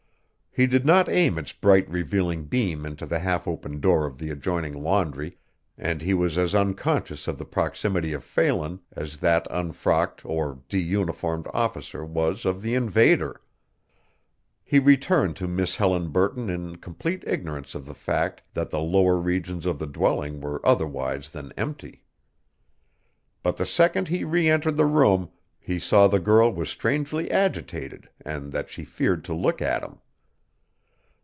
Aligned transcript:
He 0.53 0.67
did 0.67 0.85
not 0.85 1.07
aim 1.07 1.37
its 1.37 1.53
bright 1.53 1.89
revealing 1.89 2.43
beam 2.43 2.85
into 2.85 3.05
the 3.05 3.19
half 3.19 3.47
open 3.47 3.79
door 3.79 4.05
of 4.05 4.17
the 4.17 4.29
adjoining 4.31 4.73
laundry 4.73 5.37
and 5.77 6.01
he 6.01 6.13
was 6.13 6.37
as 6.37 6.53
unconscious 6.53 7.25
of 7.29 7.37
the 7.37 7.45
proximity 7.45 8.11
of 8.11 8.21
Phelan 8.21 8.81
as 8.91 9.15
that 9.21 9.47
unfrocked 9.49 10.25
or 10.25 10.59
de 10.67 10.77
uniformed 10.79 11.47
officer 11.53 12.03
was 12.03 12.43
of 12.43 12.61
the 12.61 12.75
invader. 12.75 13.39
He 14.65 14.77
returned 14.77 15.37
to 15.37 15.47
Miss 15.47 15.77
Helen 15.77 16.09
Burton 16.09 16.49
in 16.49 16.75
complete 16.75 17.23
ignorance 17.25 17.73
of 17.73 17.85
the 17.85 17.95
fact 17.95 18.41
that 18.53 18.71
the 18.71 18.81
lower 18.81 19.15
regions 19.15 19.65
of 19.65 19.79
the 19.79 19.87
dwelling 19.87 20.41
were 20.41 20.59
otherwise 20.67 21.29
than 21.29 21.53
empty. 21.55 22.03
But 23.41 23.55
the 23.55 23.65
second 23.65 24.09
he 24.09 24.25
re 24.25 24.49
entered 24.49 24.75
the 24.75 24.85
room 24.85 25.29
he 25.61 25.79
saw 25.79 26.09
the 26.09 26.19
girl 26.19 26.51
was 26.51 26.67
strangely 26.69 27.31
agitated 27.31 28.09
and 28.25 28.51
that 28.51 28.69
she 28.69 28.83
feared 28.83 29.23
to 29.23 29.33
look 29.33 29.61
at 29.61 29.81
him. 29.81 29.99